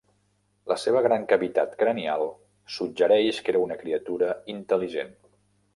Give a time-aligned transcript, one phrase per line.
[0.71, 2.25] La seva gran cavitat cranial
[2.79, 5.17] suggereix que era una criatura intel·ligent.